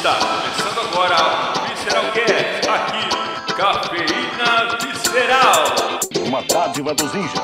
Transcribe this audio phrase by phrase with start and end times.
[0.00, 1.16] Está começando agora
[1.58, 6.26] o Visceral Cast, aqui, Cafeína Visceral.
[6.26, 7.42] Uma dádiva dos ninjas.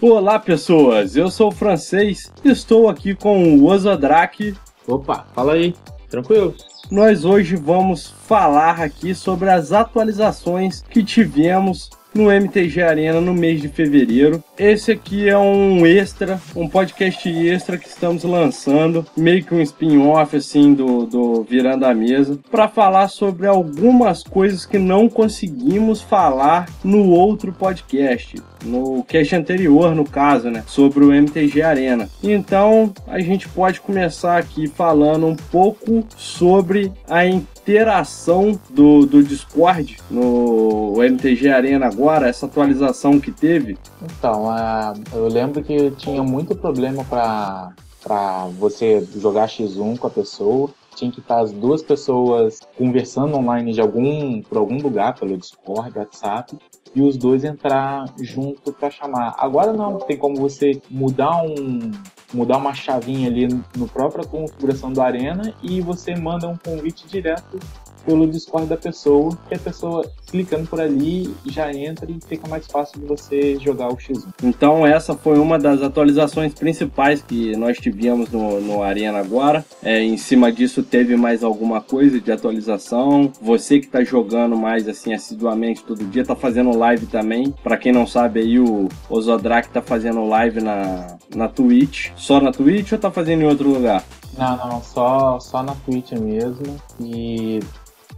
[0.00, 4.56] Olá pessoas, eu sou o francês, estou aqui com o Ozodrak.
[4.86, 5.76] Opa, fala aí,
[6.08, 6.54] tranquilo?
[6.90, 13.60] Nós hoje vamos falar aqui sobre as atualizações que tivemos no MTG Arena no mês
[13.60, 14.42] de fevereiro.
[14.58, 20.36] Esse aqui é um extra, um podcast extra que estamos lançando, meio que um spin-off
[20.36, 26.68] assim do, do Virando a Mesa, para falar sobre algumas coisas que não conseguimos falar
[26.82, 32.08] no outro podcast, no cast anterior, no caso, né, sobre o MTG Arena.
[32.22, 39.96] Então, a gente pode começar aqui falando um pouco sobre a interação do, do Discord
[40.10, 43.78] no MTG Arena agora, essa atualização que teve?
[44.02, 50.10] Então, uh, eu lembro que tinha muito problema para para você jogar X1 com a
[50.10, 50.70] pessoa.
[50.94, 55.96] Tinha que estar as duas pessoas conversando online de algum por algum lugar, pelo Discord,
[55.96, 56.56] WhatsApp,
[56.94, 59.34] e os dois entrar junto para chamar.
[59.38, 61.90] Agora não, tem como você mudar um
[62.32, 67.58] mudar uma chavinha ali no própria configuração do Arena e você manda um convite direto
[68.08, 72.66] pelo Discord da pessoa, que a pessoa clicando por ali já entra e fica mais
[72.66, 74.24] fácil de você jogar o X1.
[74.42, 79.62] Então essa foi uma das atualizações principais que nós tivemos no, no Arena agora.
[79.82, 83.30] É, em cima disso teve mais alguma coisa de atualização.
[83.42, 87.54] Você que está jogando mais assim assiduamente todo dia, tá fazendo live também.
[87.62, 92.08] Para quem não sabe aí, o, o Zodrak tá fazendo live na, na Twitch.
[92.16, 94.02] Só na Twitch ou tá fazendo em outro lugar?
[94.38, 96.76] Não, não, só, só na Twitch mesmo.
[97.00, 97.58] E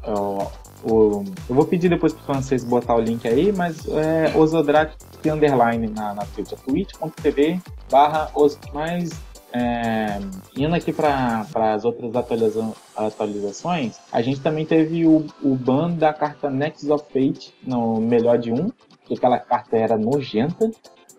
[0.07, 4.95] o, eu vou pedir depois para vocês botar o link aí, mas é Osodrak
[5.27, 9.11] underline na, na Twitch, é twitch.tv barra os mais
[9.53, 10.19] é,
[10.57, 16.13] indo aqui para as outras atualiza atualizações, a gente também teve o, o ban da
[16.13, 18.71] carta Nexus of Fate no melhor de um,
[19.05, 20.71] que aquela carta era nojenta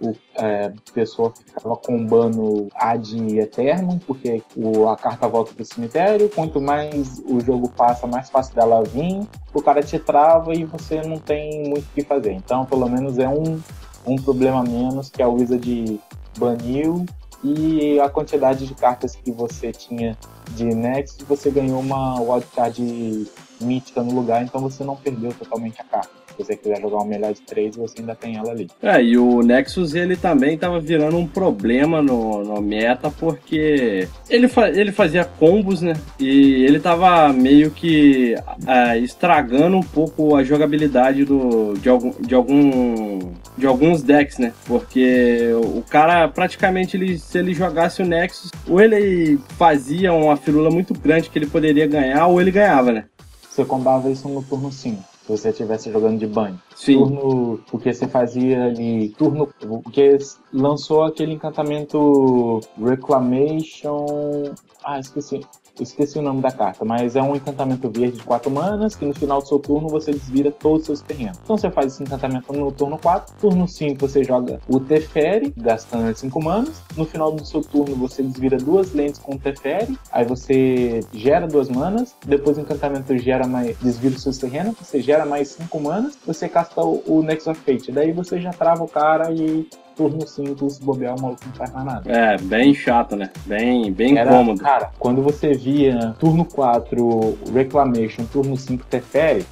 [0.02, 6.30] o, é, pessoa ficava combando ad eterno, porque o, a carta volta pro cemitério.
[6.30, 9.28] Quanto mais o jogo passa, mais fácil dela vir.
[9.54, 12.34] O cara te trava e você não tem muito o que fazer.
[12.34, 13.60] Então, pelo menos é um,
[14.06, 16.00] um problema menos que a Wizard
[16.38, 17.06] baniu.
[17.44, 20.16] E a quantidade de cartas que você tinha
[20.52, 23.28] de Nexus, você ganhou uma wildcard
[23.62, 27.06] mítica no lugar, então você não perdeu totalmente a carta se você quiser jogar um
[27.06, 28.70] melhor de três, você ainda tem ela ali.
[28.82, 34.48] É, e o Nexus ele também estava virando um problema no, no meta, porque ele,
[34.48, 35.94] fa ele fazia combos, né?
[36.20, 38.36] E ele tava meio que
[38.68, 43.20] é, estragando um pouco a jogabilidade do, de, algum, de, algum,
[43.58, 44.54] de alguns decks, né?
[44.66, 50.70] Porque o cara praticamente ele, se ele jogasse o Nexus, ou ele fazia uma firula
[50.70, 53.06] muito grande que ele poderia ganhar, ou ele ganhava, né?
[53.52, 56.60] Você combava isso no turno 5 se você estivesse jogando de banho.
[56.74, 56.98] Sim.
[56.98, 59.46] Turno, porque você fazia ali, turno,
[59.84, 60.18] porque
[60.54, 64.54] lançou aquele encantamento Reclamation,
[64.86, 65.42] ah, esqueci,
[65.84, 69.14] esqueci o nome da carta, mas é um encantamento verde de 4 manas que no
[69.14, 71.40] final do seu turno você desvira todos os seus terrenos.
[71.44, 76.16] Então você faz esse encantamento no turno 4, turno 5 você joga o Teferi, gastando
[76.16, 76.82] 5 manas.
[76.96, 81.48] No final do seu turno você desvira duas lentes com o Teferi, aí você gera
[81.48, 85.80] duas manas, depois o encantamento gera mais, desvira os seus terrenos, você gera mais 5
[85.80, 87.92] manas, você casta o, o Nexus of Fate.
[87.92, 91.86] Daí você já trava o cara e turno simples, bobear, o maluco não faz mais
[91.86, 92.12] nada.
[92.12, 93.30] É, bem chato, né?
[93.46, 94.62] Bem, bem Era, cômodo.
[94.62, 99.46] Cara, quando você via turno 4 Reclamation, turno 5 Teferi,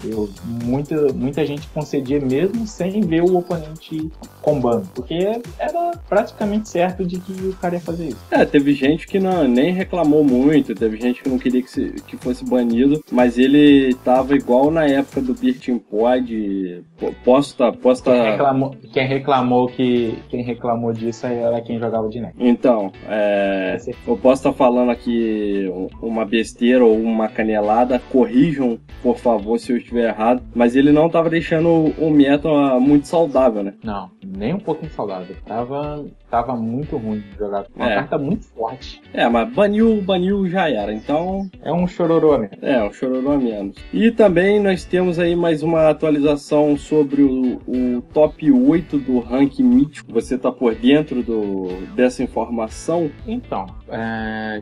[0.46, 4.10] muita, muita gente concedia mesmo sem ver o oponente
[4.50, 8.26] combando, porque era praticamente certo de que o cara ia fazer isso.
[8.32, 11.92] É, teve gente que não, nem reclamou muito, teve gente que não queria que, se,
[12.08, 16.84] que fosse banido, mas ele tava igual na época do Birtin Pod.
[17.24, 18.12] Posso tá, posso tá...
[18.12, 22.34] Quem reclamou, quem reclamou que quem reclamou disso era quem jogava de NEC.
[22.40, 23.78] Então, é,
[24.08, 25.72] eu posso estar falando aqui
[26.02, 31.08] uma besteira ou uma canelada, corrijam, por favor, se eu estiver errado, mas ele não
[31.08, 33.74] estava deixando o meta muito saudável, né?
[33.84, 34.10] Não,
[34.40, 35.36] nem um pouquinho saudável.
[35.46, 37.66] Tava, tava muito ruim de jogar.
[37.76, 37.96] Uma é.
[37.96, 39.02] carta muito forte.
[39.14, 41.50] É, mas baniu, baniu já era, então...
[41.62, 42.58] É um chororô menos.
[42.62, 43.76] É, um chororô menos.
[43.94, 49.64] E também nós temos aí mais uma atualização sobre o, o top 8 do ranking
[49.64, 53.12] mítico você está por dentro do, dessa informação?
[53.28, 54.62] Então, é,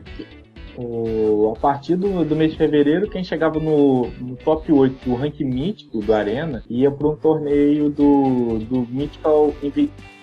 [0.78, 5.14] o, a partir do, do, mês de fevereiro, quem chegava no, no top 8 do
[5.16, 9.52] ranking mítico do Arena ia para um torneio do, do Mythical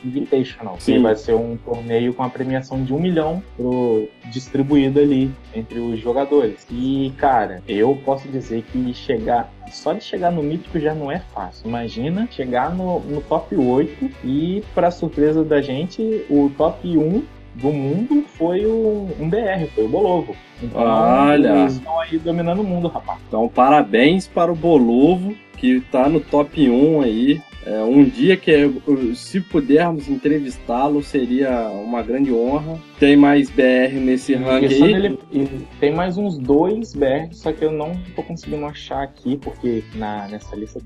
[0.03, 0.93] Invitational, Sim.
[0.93, 5.79] que vai ser um torneio com a premiação de um milhão pro, distribuído ali entre
[5.79, 6.65] os jogadores.
[6.71, 11.19] E, cara, eu posso dizer que chegar só de chegar no mítico já não é
[11.19, 11.67] fácil.
[11.67, 17.23] Imagina chegar no, no top 8 e, para surpresa da gente, o top 1
[17.55, 20.35] do mundo foi o, um BR, foi o Bolovo.
[20.61, 21.61] Então, Olha.
[21.61, 23.19] eles estão aí dominando o mundo, rapaz.
[23.27, 28.53] Então, parabéns para o Bolovo, que está no top 1 aí é, um dia que,
[29.15, 32.77] se pudermos entrevistá-lo, seria uma grande honra.
[32.99, 35.17] Tem mais BR nesse ranking aí?
[35.79, 40.27] tem mais uns dois BR, só que eu não tô conseguindo achar aqui, porque na,
[40.27, 40.79] nessa lista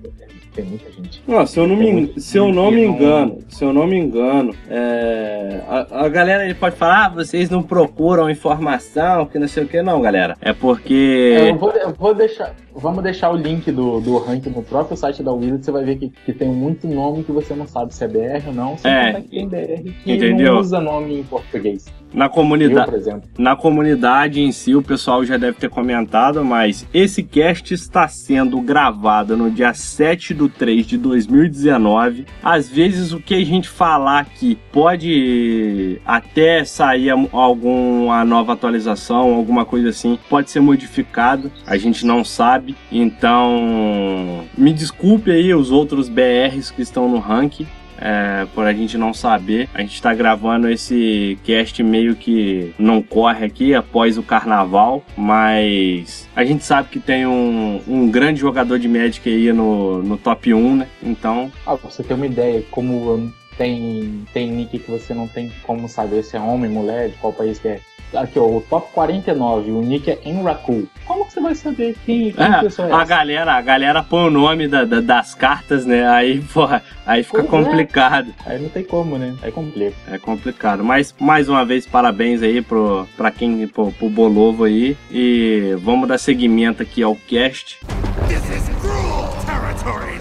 [0.55, 1.21] tem muita gente.
[1.27, 4.55] Não, se eu não, me, se eu não me engano, se eu não me engano,
[4.69, 9.65] é, a, a galera ele pode falar, ah, vocês não procuram informação, que não sei
[9.65, 10.37] o que, não, galera.
[10.41, 11.37] É porque.
[11.37, 12.55] É, eu vou, eu vou deixar.
[12.73, 15.97] Vamos deixar o link do, do ranking no próprio site da Wizard, você vai ver
[15.97, 18.77] que, que tem muito nome que você não sabe se é BR ou não.
[18.77, 20.53] Você é, que tem BR que entendeu?
[20.53, 21.85] não usa nome em português.
[22.13, 22.91] Na comunidade,
[23.37, 28.59] na comunidade em si, o pessoal já deve ter comentado, mas esse cast está sendo
[28.61, 32.25] gravado no dia 7 de 3 de 2019.
[32.43, 39.65] Às vezes, o que a gente falar aqui pode até sair alguma nova atualização, alguma
[39.65, 42.75] coisa assim, pode ser modificado, a gente não sabe.
[42.91, 47.67] Então, me desculpe aí os outros BRs que estão no ranking
[47.99, 49.69] é, por a gente não saber.
[49.73, 56.27] A gente está gravando esse cast meio que não corre aqui após o carnaval, mas
[56.35, 60.53] a gente sabe que tem um, um grande jogador de Magic aí no, no top
[60.53, 60.87] 1, né?
[61.03, 61.51] Então.
[61.65, 66.23] Ah, você tem uma ideia como tem, tem nick que você não tem como saber
[66.23, 67.79] se é homem, mulher, de qual país que é.
[68.13, 70.87] Aqui, ó, o top 49, o nick é Enraku.
[71.05, 73.05] Como que você vai saber quem, quem é, pessoa é a essa?
[73.05, 76.07] galera, a galera põe o nome da, da, das cartas, né?
[76.09, 77.69] Aí, porra, aí fica pois é.
[77.69, 78.33] complicado.
[78.45, 78.53] É.
[78.53, 79.35] Aí não tem como, né?
[79.41, 79.95] Aí complica.
[80.11, 80.83] É complicado.
[80.83, 84.97] Mas, mais uma vez, parabéns aí pro, pra quem, pro, pro Bolovo aí.
[85.11, 87.79] E vamos dar seguimento aqui ao cast.
[88.27, 90.18] This is cruel territory.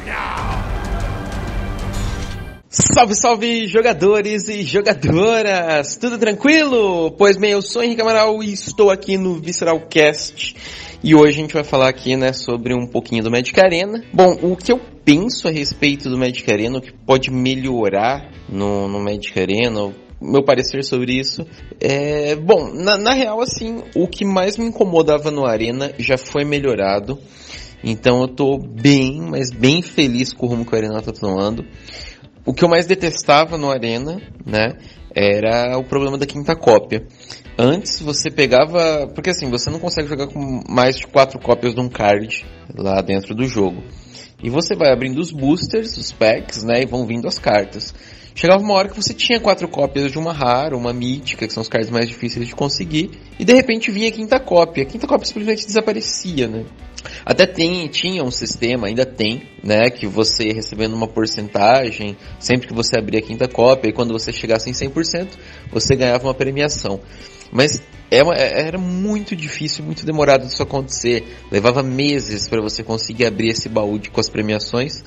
[2.70, 5.96] Salve, salve, jogadores e jogadoras!
[5.96, 7.10] Tudo tranquilo?
[7.12, 10.54] Pois bem, eu sou Henrique Amaral e estou aqui no Visceral Cast
[11.02, 14.04] e hoje a gente vai falar aqui, né, sobre um pouquinho do Magic Arena.
[14.12, 18.86] Bom, o que eu penso a respeito do Magic Arena, o que pode melhorar no,
[18.86, 21.46] no Magic Arena, meu parecer sobre isso.
[21.80, 26.44] É, bom, na, na real, assim, o que mais me incomodava no Arena já foi
[26.44, 27.18] melhorado.
[27.82, 31.64] Então eu tô bem, mas bem feliz com o rumo que o Arena tá tomando.
[32.48, 34.78] O que eu mais detestava no Arena, né,
[35.14, 37.06] era o problema da quinta cópia.
[37.58, 41.80] Antes você pegava, porque assim, você não consegue jogar com mais de quatro cópias de
[41.82, 43.82] um card lá dentro do jogo.
[44.42, 47.94] E você vai abrindo os boosters, os packs, né, e vão vindo as cartas.
[48.38, 51.60] Chegava uma hora que você tinha quatro cópias de uma rara, uma mítica, que são
[51.60, 54.84] os cards mais difíceis de conseguir, e de repente vinha a quinta cópia.
[54.84, 56.64] A quinta cópia simplesmente desaparecia, né?
[57.26, 62.72] Até tem, tinha um sistema, ainda tem, né, que você recebendo uma porcentagem, sempre que
[62.72, 65.30] você abria a quinta cópia, e quando você chegasse em 100%,
[65.72, 67.00] você ganhava uma premiação.
[67.50, 71.24] Mas é é, era muito difícil, muito demorado disso acontecer.
[71.50, 75.02] Levava meses para você conseguir abrir esse baú de, com as premiações.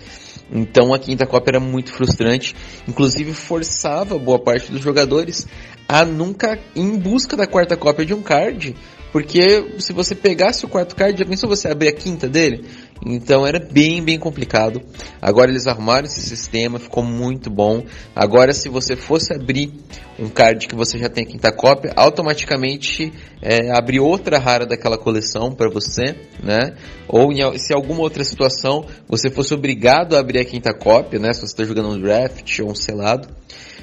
[0.52, 2.56] Então a quinta cópia era muito frustrante,
[2.88, 5.48] inclusive forçava boa parte dos jogadores
[5.88, 8.76] a nunca ir em busca da quarta cópia de um card,
[9.12, 12.66] porque se você pegasse o quarto card, já pensou você abrir a quinta dele?
[13.06, 14.82] Então era bem, bem complicado.
[15.22, 17.84] Agora eles arrumaram esse sistema, ficou muito bom.
[18.16, 19.72] Agora se você fosse abrir
[20.20, 24.98] um card que você já tem a quinta cópia, automaticamente é, abre outra rara daquela
[24.98, 26.76] coleção para você, né?
[27.08, 31.34] Ou em, se alguma outra situação você fosse obrigado a abrir a quinta cópia, né?
[31.34, 33.28] Se você está jogando um draft ou um selado,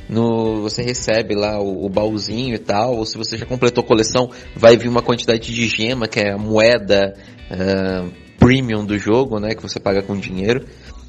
[0.08, 3.86] no, você recebe lá o, o, baúzinho e tal, ou se você já completou a
[3.86, 7.14] coleção, vai vir uma quantidade de gema, que é a moeda
[7.50, 10.64] uh, premium do jogo, né, que você paga com dinheiro.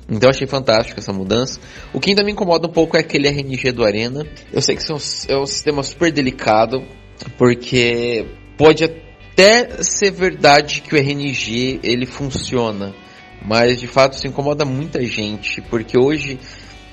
[0.09, 1.59] Então achei fantástico essa mudança.
[1.93, 4.25] O que ainda me incomoda um pouco é aquele RNG do Arena.
[4.51, 4.95] Eu sei que é
[5.33, 6.83] é um sistema super delicado,
[7.37, 8.25] porque
[8.57, 12.93] pode até ser verdade que o RNG ele funciona,
[13.45, 16.39] mas de fato isso incomoda muita gente, porque hoje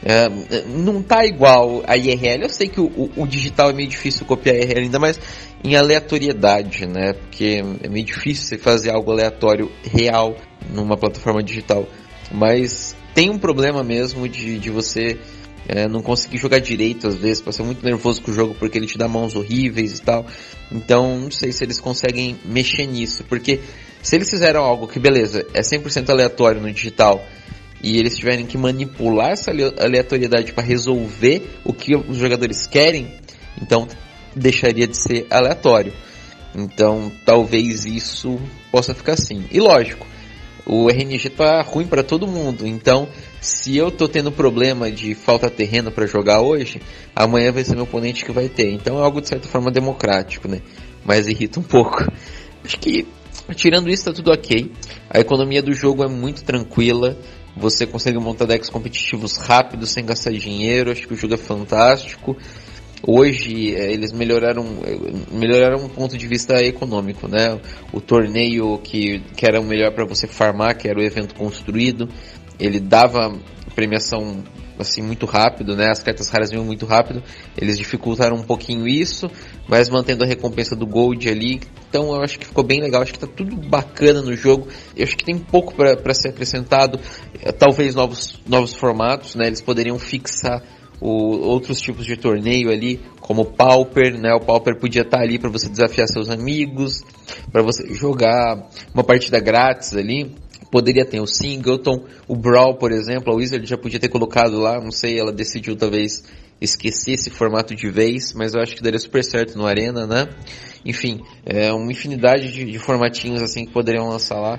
[0.08, 0.28] é,
[0.68, 2.44] não tá igual a IRL.
[2.44, 5.18] Eu sei que o, o, o, digital é meio difícil copiar a IRL, ainda mais
[5.64, 7.14] em aleatoriedade, né?
[7.14, 10.36] Porque é meio difícil você fazer algo aleatório real
[10.70, 11.88] numa plataforma digital.
[12.30, 15.18] Mas tem um problema mesmo de, de você
[15.66, 18.86] é, não conseguir jogar direito às vezes, ser muito nervoso com o jogo porque ele
[18.86, 20.24] te dá mãos horríveis e tal.
[20.70, 23.58] Então, não sei se eles conseguem mexer nisso, porque
[24.00, 27.20] se eles fizeram algo que, beleza, é 100% aleatório no digital
[27.82, 33.14] e eles tiverem que manipular essa aleatoriedade para resolver o que os jogadores querem,
[33.60, 33.86] então
[34.34, 35.92] deixaria de ser aleatório.
[36.54, 38.40] Então talvez isso
[38.70, 39.44] possa ficar assim.
[39.50, 40.06] E lógico,
[40.66, 42.66] o RNG tá ruim para todo mundo.
[42.66, 43.08] Então,
[43.40, 46.82] se eu tô tendo problema de falta terreno para jogar hoje,
[47.14, 48.72] amanhã vai ser meu oponente que vai ter.
[48.72, 50.60] Então é algo de certa forma democrático, né?
[51.04, 52.04] Mas irrita um pouco.
[52.64, 53.06] Acho que
[53.54, 54.72] tirando isso tá tudo ok.
[55.08, 57.16] A economia do jogo é muito tranquila.
[57.56, 60.90] Você consegue montar decks competitivos rápidos sem gastar dinheiro.
[60.90, 62.36] Acho que o jogo é fantástico.
[63.02, 64.64] Hoje é, eles melhoraram,
[65.32, 67.58] melhoraram um ponto de vista econômico, né?
[67.92, 72.08] O torneio que, que era o melhor para você farmar, que era o evento construído,
[72.58, 73.34] ele dava
[73.74, 74.42] premiação
[74.78, 75.90] assim muito rápido, né?
[75.90, 77.22] As cartas raras vinham muito rápido.
[77.56, 79.30] Eles dificultaram um pouquinho isso,
[79.68, 81.60] mas mantendo a recompensa do Gold ali.
[81.88, 83.02] Então eu acho que ficou bem legal.
[83.02, 84.68] Acho que tá tudo bacana no jogo.
[84.96, 87.00] Eu acho que tem pouco para ser acrescentado.
[87.42, 89.46] É, talvez novos, novos formatos, né?
[89.46, 90.62] Eles poderiam fixar
[91.00, 94.32] o, outros tipos de torneio ali, como o Pauper, né?
[94.34, 97.02] O Pauper podia estar tá ali para você desafiar seus amigos,
[97.50, 100.34] para você jogar uma partida grátis ali.
[100.70, 104.80] Poderia ter o Singleton, o Brawl, por exemplo, a Wizard já podia ter colocado lá,
[104.80, 106.24] não sei, ela decidiu talvez
[106.60, 110.28] esquecer esse formato de vez, mas eu acho que daria super certo no Arena, né?
[110.84, 114.58] Enfim, é uma infinidade de, de formatinhos assim que poderiam lançar lá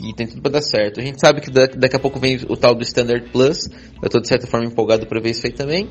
[0.00, 1.00] que tem tudo para dar certo.
[1.00, 3.68] A gente sabe que daqui a pouco vem o tal do Standard Plus.
[4.02, 5.90] Eu tô de certa forma empolgado para ver isso aí também.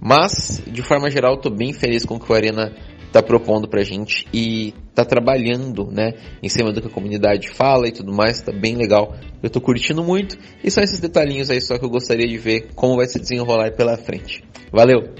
[0.00, 2.74] Mas, de forma geral, tô bem feliz com o que o Arena
[3.16, 7.88] tá propondo pra gente e tá trabalhando, né, em cima do que a comunidade fala
[7.88, 9.14] e tudo mais, tá bem legal.
[9.42, 12.68] Eu tô curtindo muito e são esses detalhinhos aí só que eu gostaria de ver
[12.74, 14.44] como vai se desenrolar pela frente.
[14.70, 15.14] Valeu!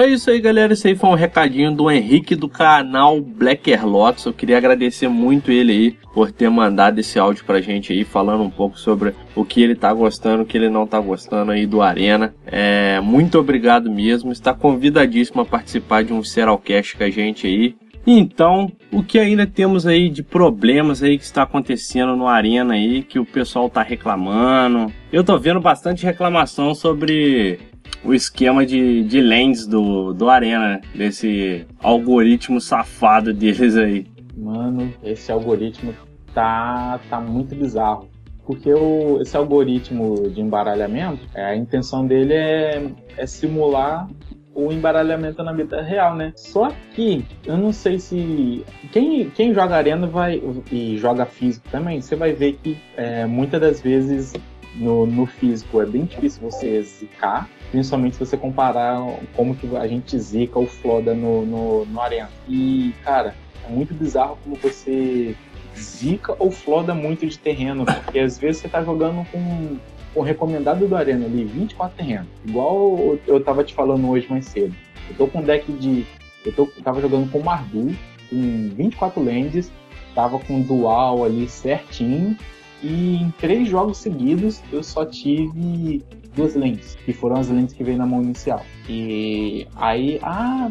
[0.00, 0.72] É isso aí, galera.
[0.72, 4.24] Esse aí foi um recadinho do Henrique do canal Blacker Lotus.
[4.24, 8.42] Eu queria agradecer muito ele aí por ter mandado esse áudio pra gente aí, falando
[8.42, 11.66] um pouco sobre o que ele tá gostando, o que ele não tá gostando aí
[11.66, 12.34] do Arena.
[12.46, 14.32] É, muito obrigado mesmo.
[14.32, 17.76] Está convidadíssimo a participar de um Seralcast com a gente aí.
[18.06, 23.02] Então, o que ainda temos aí de problemas aí que está acontecendo no Arena aí,
[23.02, 24.90] que o pessoal tá reclamando.
[25.12, 27.58] Eu tô vendo bastante reclamação sobre
[28.04, 30.80] o esquema de, de lens do, do Arena, né?
[30.94, 34.06] desse algoritmo safado deles aí.
[34.36, 35.94] Mano, esse algoritmo
[36.34, 38.08] tá, tá muito bizarro.
[38.46, 44.08] Porque o, esse algoritmo de embaralhamento, é, a intenção dele é, é simular
[44.54, 46.32] o embaralhamento na vida real, né?
[46.36, 50.42] Só que eu não sei se quem, quem joga arena vai
[50.72, 54.32] e joga físico também, você vai ver que é, muitas das vezes
[54.74, 58.98] no, no físico é bem difícil você zicar, principalmente se você comparar
[59.34, 62.30] como que a gente zica o Floda no, no, no Arena.
[62.48, 63.34] E, cara,
[63.66, 65.36] é muito bizarro como você
[65.76, 69.76] zica ou floda muito de terreno, porque às vezes você tá jogando com
[70.14, 72.26] o recomendado do Arena ali, 24 terrenos.
[72.44, 74.74] Igual eu tava te falando hoje mais cedo.
[75.08, 76.06] Eu tô com um deck de.
[76.44, 77.94] Eu tô, tava jogando com Mardu,
[78.28, 79.70] com 24 lands,
[80.14, 82.36] tava com dual ali certinho,
[82.82, 86.02] e em três jogos seguidos eu só tive
[86.34, 88.62] duas lentes, que foram as lentes que veio na mão inicial.
[88.88, 90.70] E aí, ah,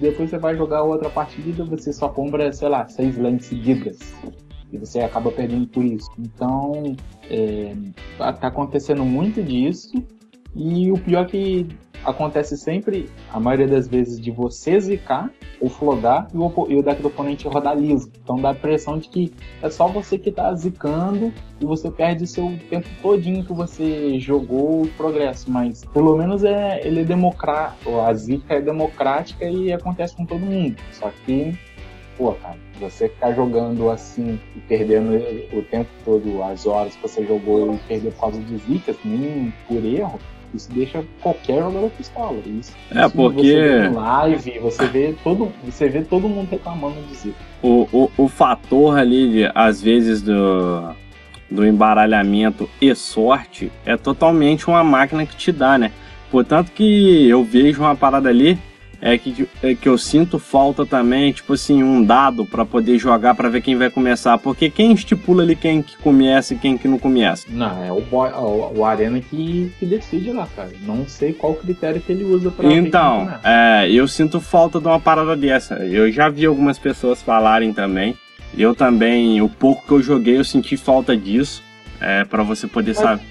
[0.00, 3.98] depois você vai jogar outra partida, você só compra, sei lá, seis lentes seguidas.
[4.72, 6.08] E você acaba perdendo por isso.
[6.18, 6.96] Então,
[7.28, 7.74] é,
[8.16, 9.92] tá acontecendo muito disso.
[10.54, 11.68] E o pior é que
[12.04, 15.30] acontece sempre, a maioria das vezes, de você zicar
[15.60, 18.10] ou flodar e o, e o deck do oponente rodar liso.
[18.22, 19.32] Então dá a impressão de que
[19.62, 24.82] é só você que está zicando e você perde seu tempo todinho que você jogou
[24.82, 25.50] o progresso.
[25.50, 30.40] Mas pelo menos é, ele é democrático, a zica é democrática e acontece com todo
[30.40, 30.76] mundo.
[30.90, 31.56] Só que,
[32.18, 35.14] pô, cara, você ficar jogando assim e perdendo
[35.56, 39.52] o tempo todo, as horas que você jogou e perder por causa de zicas, nem
[39.68, 40.18] por erro,
[40.54, 42.38] isso deixa qualquer jogador pistola.
[42.46, 43.40] Isso, é, isso porque.
[43.42, 47.34] Você vê live, você vê todo, você vê todo mundo reclamando disso.
[47.62, 50.94] O, o, o fator ali, de, às vezes, do,
[51.50, 55.92] do embaralhamento e sorte é totalmente uma máquina que te dá, né?
[56.30, 58.58] Portanto que eu vejo uma parada ali
[59.04, 63.34] é que, é que eu sinto falta também, tipo assim, um dado para poder jogar
[63.34, 64.38] para ver quem vai começar.
[64.38, 67.48] Porque quem estipula ali quem que começa e quem que não começa?
[67.50, 70.70] Não, é o, boy, o, o Arena que, que decide lá, cara.
[70.82, 75.00] Não sei qual critério que ele usa pra Então, é, eu sinto falta de uma
[75.00, 75.74] parada dessa.
[75.74, 78.16] Eu já vi algumas pessoas falarem também.
[78.56, 81.60] Eu também, o pouco que eu joguei, eu senti falta disso.
[82.00, 83.22] É, para você poder saber.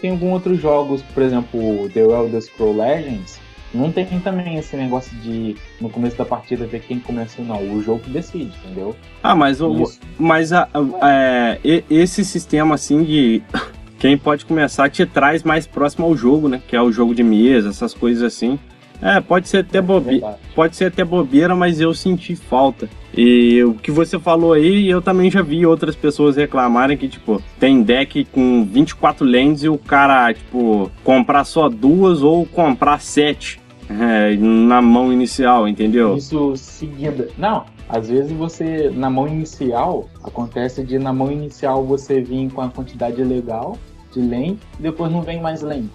[0.00, 3.40] Tem alguns outros jogos, por exemplo, The Elder Scrolls Legends,
[3.72, 7.60] não tem também esse negócio de no começo da partida ver quem começou, não.
[7.74, 8.96] O jogo que decide, entendeu?
[9.22, 9.84] Ah, mas, o,
[10.18, 13.42] mas a, a, é, esse sistema assim de
[13.98, 16.62] quem pode começar te traz mais próximo ao jogo, né?
[16.66, 18.58] Que é o jogo de mesa, essas coisas assim.
[19.00, 22.88] É, pode ser até bobeira, pode ser até bobeira, mas eu senti falta.
[23.16, 27.42] E o que você falou aí, eu também já vi outras pessoas reclamarem que, tipo,
[27.60, 33.57] tem deck com 24 lands e o cara, tipo, comprar só duas ou comprar sete
[33.88, 36.16] é, na mão inicial, entendeu?
[36.16, 37.28] Isso seguida.
[37.38, 42.60] Não, às vezes você, na mão inicial, acontece de na mão inicial você vir com
[42.60, 43.78] a quantidade legal
[44.12, 45.88] de land e depois não vem mais land.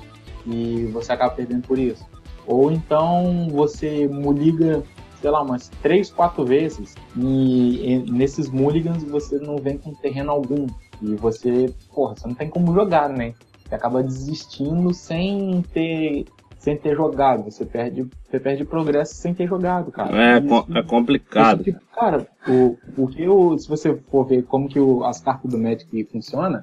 [0.45, 2.03] E você acaba perdendo por isso.
[2.47, 4.83] Ou então você muliga,
[5.21, 10.31] sei lá, umas 3, 4 vezes e, e nesses mulligans você não vem com terreno
[10.31, 10.67] algum.
[11.01, 13.33] E você, porra, você não tem como jogar, né?
[13.67, 16.25] Você acaba desistindo sem ter
[16.63, 17.43] sem ter jogado.
[17.43, 20.15] Você perde, você perde progresso sem ter jogado, cara.
[20.15, 21.61] É, isso, é complicado.
[21.61, 25.51] Isso, tipo, cara, o, porque o, se você for ver como que o, as cartas
[25.51, 26.61] do Magic funcionam,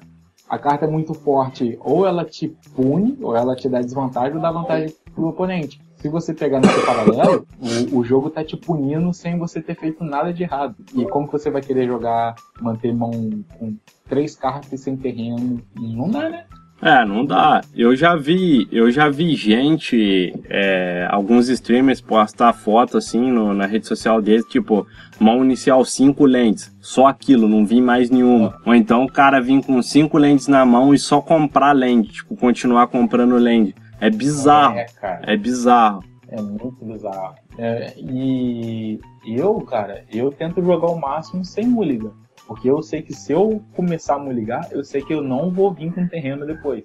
[0.49, 4.41] a carta é muito forte, ou ela te pune, ou ela te dá desvantagem, ou
[4.41, 5.79] dá vantagem pro oponente.
[5.97, 7.45] Se você pegar nesse paralelo,
[7.93, 10.75] o, o jogo tá te punindo sem você ter feito nada de errado.
[10.95, 13.11] E como que você vai querer jogar, manter mão
[13.59, 13.77] com
[14.09, 15.61] três cartas sem terreno?
[15.79, 16.45] Não dá, né?
[16.81, 17.61] É, não dá.
[17.75, 23.67] Eu já vi, eu já vi gente, é, alguns streamers postar foto assim no, na
[23.67, 24.87] rede social deles, tipo,
[25.19, 28.59] mão inicial cinco lentes, só aquilo, não vi mais nenhuma.
[28.65, 32.35] Ou então o cara vir com cinco lentes na mão e só comprar lente, tipo,
[32.35, 33.75] continuar comprando lente.
[33.99, 34.79] É bizarro.
[34.79, 34.87] É,
[35.21, 36.03] é bizarro.
[36.29, 37.35] É muito bizarro.
[37.59, 42.13] É, e eu, cara, eu tento jogar o máximo sem mulligan.
[42.51, 45.49] Porque eu sei que se eu começar a me ligar, eu sei que eu não
[45.49, 46.83] vou vir com terreno depois.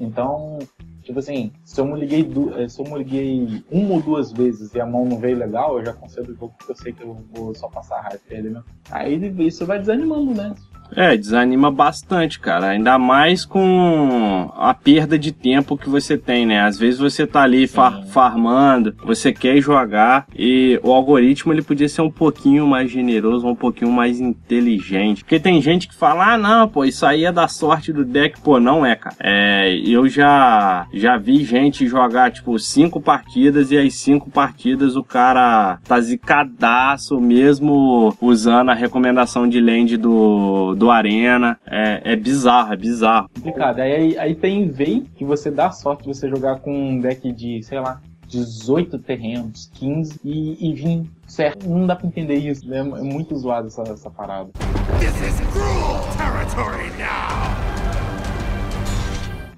[0.00, 0.58] Então,
[1.00, 4.74] tipo assim, se eu me liguei, eh, se eu me liguei uma ou duas vezes
[4.74, 7.04] e a mão não veio legal, eu já concedo o jogo porque eu sei que
[7.04, 8.64] eu vou só passar raiva ele mesmo.
[8.90, 10.52] Aí isso vai desanimando, né?
[10.96, 12.68] É, desanima bastante, cara.
[12.68, 16.60] Ainda mais com a perda de tempo que você tem, né?
[16.60, 21.88] Às vezes você tá ali far farmando, você quer jogar e o algoritmo ele podia
[21.88, 25.24] ser um pouquinho mais generoso, um pouquinho mais inteligente.
[25.24, 28.40] Porque tem gente que fala, ah, não, pô, isso aí é da sorte do deck.
[28.40, 29.16] Pô, não é, cara.
[29.20, 35.02] É, eu já, já vi gente jogar, tipo, cinco partidas e as cinco partidas o
[35.02, 41.58] cara tá zicadaço mesmo usando a recomendação de land do do Arena.
[41.66, 43.28] É, é bizarro, é bizarro.
[43.34, 43.80] Complicado.
[43.80, 47.62] Aí, aí tem vez que você dá sorte de você jogar com um deck de,
[47.62, 51.68] sei lá, 18 terrenos, 15 e, e vir certo.
[51.68, 52.78] Não dá pra entender isso, né?
[52.78, 54.50] É muito zoado essa, essa parada.
[54.98, 57.74] This is cruel territory now!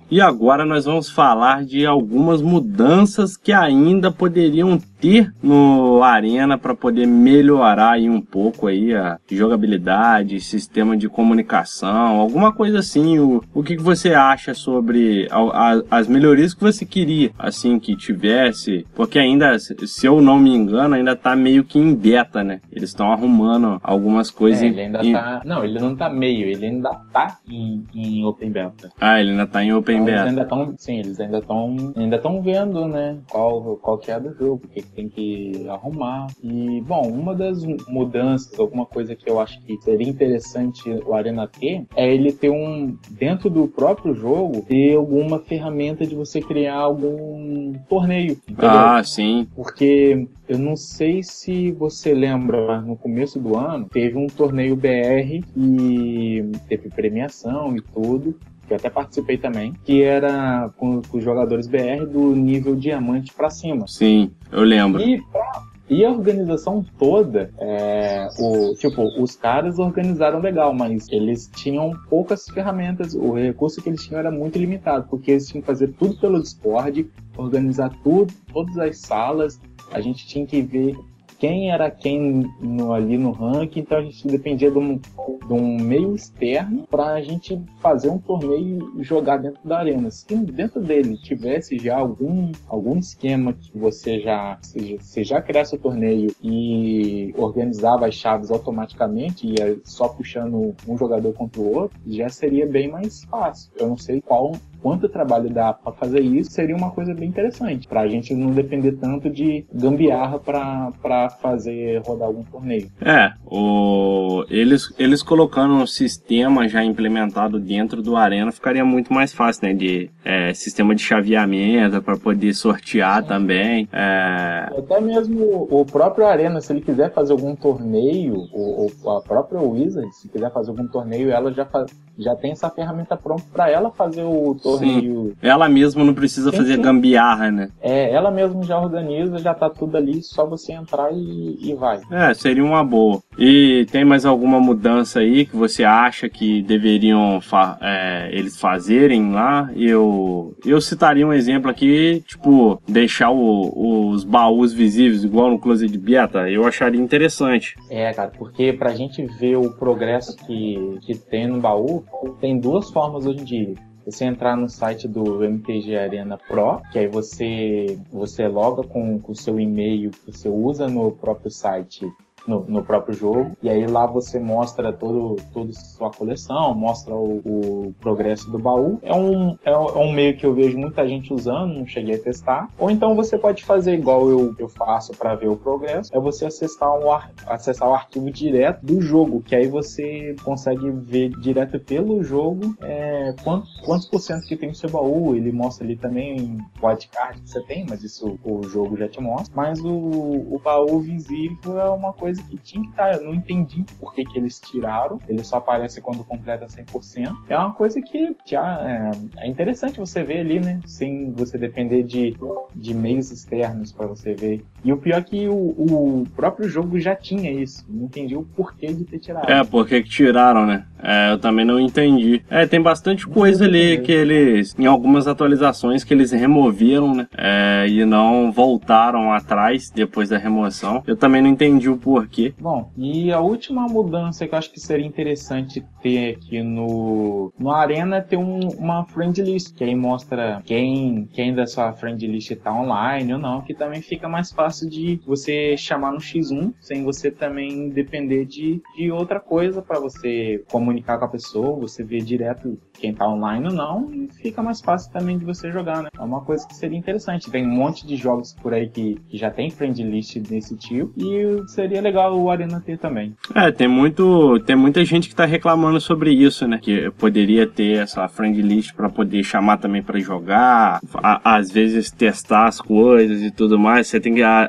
[0.09, 6.75] E agora nós vamos falar de algumas mudanças que ainda poderiam ter no Arena para
[6.75, 13.19] poder melhorar aí um pouco aí a jogabilidade, sistema de comunicação, alguma coisa assim.
[13.19, 17.79] O, o que, que você acha sobre a, a, as melhorias que você queria, assim,
[17.79, 18.85] que tivesse?
[18.95, 22.61] Porque ainda, se eu não me engano, ainda tá meio que em beta, né?
[22.73, 24.63] Eles estão arrumando algumas coisas.
[24.63, 25.13] É, ele ainda em...
[25.13, 25.43] tá...
[25.45, 28.91] Não, ele não tá meio, ele ainda tá em, em open beta.
[29.01, 30.21] Ah, ele ainda tá em open então, beta.
[30.23, 34.19] Eles ainda tão, sim, eles ainda estão ainda estão vendo, né, qual, qual que é
[34.19, 36.29] do jogo, o que tem que arrumar.
[36.43, 41.47] E, bom, uma das mudanças, alguma coisa que eu acho que seria interessante o Arena
[41.47, 46.77] ter, é ele ter um, dentro do próprio jogo, ter alguma ferramenta de você criar
[46.77, 48.39] algum torneio.
[48.49, 48.71] Entendeu?
[48.71, 49.47] Ah, sim.
[49.55, 55.45] Porque eu não sei se você lembra, no começo do ano, teve um torneio BR
[55.57, 58.35] e teve premiação e tudo
[58.67, 63.33] que eu até participei também, que era com, com os jogadores BR do nível diamante
[63.33, 63.87] para cima.
[63.87, 65.01] Sim, eu lembro.
[65.01, 71.49] E pra, e a organização toda, é, o, tipo, os caras organizaram legal, mas eles
[71.55, 75.67] tinham poucas ferramentas, o recurso que eles tinham era muito limitado, porque eles tinham que
[75.67, 79.61] fazer tudo pelo Discord, organizar tudo, todas as salas,
[79.93, 80.97] a gente tinha que ver
[81.39, 85.77] quem era quem no, ali no ranking, então a gente dependia de um, de um
[85.79, 90.11] meio externo para a gente fazer um torneio e jogar dentro da arena.
[90.11, 94.59] Se dentro dele tivesse já algum, algum esquema que você já,
[94.99, 101.33] você já criasse o torneio e organizava as chaves automaticamente, ia só puxando um jogador
[101.33, 103.71] contra o outro, já seria bem mais fácil.
[103.77, 104.53] Eu não sei qual
[104.87, 108.53] quanto trabalho dá para fazer isso, seria uma coisa bem interessante, para a gente não
[108.53, 112.89] depender tanto de gambiarra para fazer rodar algum torneio.
[113.01, 119.33] É, o, eles, eles colocando um sistema já implementado dentro do Arena ficaria muito mais
[119.33, 119.75] fácil, né?
[119.75, 123.89] De é, sistema de chaveamento para poder sortear também.
[123.93, 124.69] É...
[124.79, 129.61] Até mesmo o próprio Arena, se ele quiser fazer algum torneio, ou, ou a própria
[129.61, 133.71] Wizard, se quiser fazer algum torneio, ela já faz, já tem essa ferramenta pronta para
[133.71, 135.27] ela fazer o torneio.
[135.27, 135.37] Sim.
[135.43, 137.69] Ela mesma não precisa fazer gambiarra, né?
[137.81, 142.01] É, ela mesma já organiza, já tá tudo ali, só você entrar e, e vai.
[142.11, 143.21] É, seria uma boa.
[143.39, 149.33] E tem mais alguma mudança aí que você acha que deveriam fa é, eles fazerem
[149.33, 149.71] lá?
[149.77, 155.97] Eu, eu citaria um exemplo aqui, tipo, deixar o, os baús visíveis, igual no Closet
[155.99, 157.77] Beta, eu acharia interessante.
[157.91, 162.05] É, cara, porque pra gente ver o progresso que, que tem no baú,
[162.41, 163.75] tem duas formas hoje em dia.
[164.05, 169.35] Você entrar no site do MTG Arena Pro, que aí você você loga com o
[169.35, 172.07] seu e-mail que você usa no próprio site
[172.47, 173.57] no, no, próprio jogo.
[173.63, 178.99] E aí lá você mostra todo, toda sua coleção, mostra o, o progresso do baú.
[179.03, 182.23] É um, é, é, um meio que eu vejo muita gente usando, não cheguei a
[182.23, 182.69] testar.
[182.79, 186.47] Ou então você pode fazer igual eu, eu faço para ver o progresso, é você
[186.47, 187.11] acessar, um,
[187.47, 193.35] acessar o arquivo direto do jogo, que aí você consegue ver direto pelo jogo é,
[193.43, 195.35] quantos, quantos por cento que tem o seu baú.
[195.35, 199.21] Ele mostra ali também o wildcard que você tem, mas isso o jogo já te
[199.21, 199.55] mostra.
[199.55, 203.11] Mas o, o baú visível é uma coisa coisa que tinha que estar.
[203.11, 205.19] Tá, eu não entendi por que, que eles tiraram.
[205.29, 207.35] Ele só aparece quando completa 100%.
[207.49, 210.81] É uma coisa que já é, é interessante você ver ali, né?
[210.87, 212.37] Sem você depender de,
[212.75, 214.65] de meios externos para você ver.
[214.85, 217.85] E o pior é que o, o próprio jogo já tinha isso.
[217.89, 219.51] Não entendi o porquê de ter tirado.
[219.51, 220.87] É, porque que tiraram, né?
[221.03, 222.43] É, eu também não entendi.
[222.51, 227.29] É, tem bastante coisa ali que eles, em algumas atualizações, que eles removeram, né?
[227.37, 231.03] É, e não voltaram atrás depois da remoção.
[231.07, 232.53] Eu também não entendi o porquê porquê.
[232.59, 237.71] Bom, e a última mudança que eu acho que seria interessante ter aqui no, no
[237.71, 242.27] Arena é ter um, uma friend list, que aí mostra quem, quem da sua friend
[242.27, 246.75] list tá online ou não, que também fica mais fácil de você chamar no X1,
[246.81, 252.03] sem você também depender de, de outra coisa para você comunicar com a pessoa, você
[252.03, 256.03] ver direto quem tá online ou não, e fica mais fácil também de você jogar,
[256.03, 256.09] né?
[256.17, 257.51] É uma coisa que seria interessante.
[257.51, 261.13] Tem um monte de jogos por aí que, que já tem friend list desse tipo,
[261.17, 263.37] e seria legal legal o Arena ter também.
[263.55, 266.79] É, tem muito, tem muita gente que tá reclamando sobre isso, né?
[266.81, 272.11] Que poderia ter essa friend list para poder chamar também para jogar, a, às vezes
[272.11, 274.09] testar as coisas e tudo mais.
[274.09, 274.69] Você tem que a,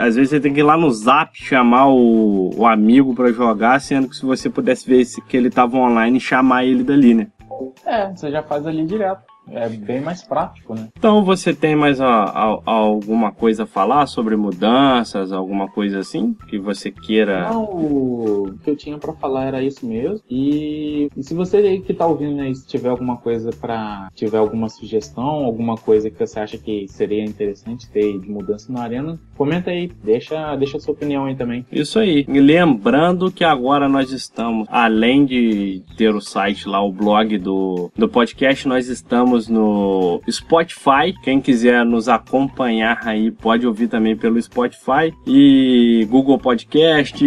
[0.00, 3.80] às vezes você tem que ir lá no Zap chamar o, o amigo para jogar,
[3.80, 7.28] sendo que se você pudesse ver que ele tava online, chamar ele dali, né?
[7.86, 10.88] É, você já faz ali direto é bem mais prático, né?
[10.96, 16.36] Então você tem mais a, a, alguma coisa a falar sobre mudanças, alguma coisa assim
[16.48, 17.48] que você queira?
[17.50, 20.20] Não, o que eu tinha para falar era isso mesmo.
[20.28, 24.68] E, e, se você que tá ouvindo aí, se tiver alguma coisa para tiver alguma
[24.68, 29.70] sugestão, alguma coisa que você acha que seria interessante ter de mudança na arena, comenta
[29.70, 31.64] aí, deixa, deixa a sua opinião aí também.
[31.70, 32.24] Isso aí.
[32.28, 37.90] E lembrando que agora nós estamos, além de ter o site lá, o blog do,
[37.96, 41.14] do podcast, nós estamos estamos no Spotify.
[41.22, 47.24] Quem quiser nos acompanhar aí pode ouvir também pelo Spotify e Google Podcast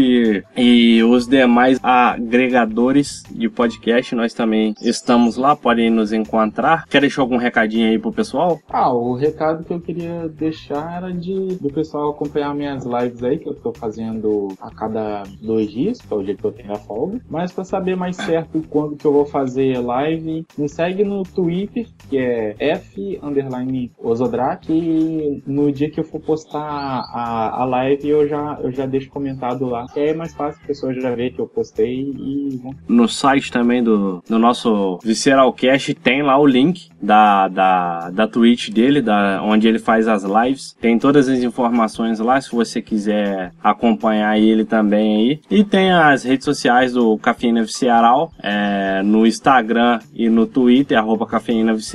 [0.58, 4.16] e os demais agregadores de podcast.
[4.16, 6.86] Nós também estamos lá, podem nos encontrar.
[6.88, 8.60] Quer deixar algum recadinho aí pro pessoal?
[8.70, 13.38] Ah, o recado que eu queria deixar era de do pessoal acompanhar minhas lives aí
[13.38, 16.74] que eu tô fazendo a cada dois dias, que é o dia que eu tenho
[16.74, 17.22] a folga.
[17.30, 21.88] Mas para saber mais certo quando que eu vou fazer live, me segue no Twitter,
[22.10, 28.08] que é F underline Osodrak e no dia que eu for postar a, a live
[28.08, 29.86] eu já, eu já deixo comentado lá.
[29.94, 33.84] Que é mais fácil, a pessoa já vê que eu postei e No site também
[33.84, 39.68] do, do nosso Visceralcast tem lá o link da, da, da Twitch dele, da, onde
[39.68, 40.76] ele faz as lives.
[40.80, 45.40] Tem todas as informações lá, se você quiser acompanhar ele também aí.
[45.50, 51.26] E tem as redes sociais do Cafeína Visceral, é, no Instagram e no Twitter, arroba
[51.26, 51.91] Cafeína Visceral.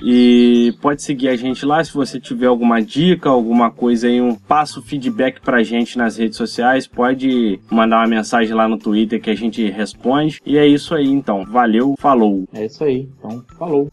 [0.00, 4.34] E pode seguir a gente lá se você tiver alguma dica, alguma coisa aí, um
[4.34, 6.86] passo feedback pra gente nas redes sociais.
[6.86, 10.40] Pode mandar uma mensagem lá no Twitter que a gente responde.
[10.44, 11.44] E é isso aí então.
[11.44, 12.44] Valeu, falou.
[12.52, 13.08] É isso aí.
[13.18, 13.88] Então, falou.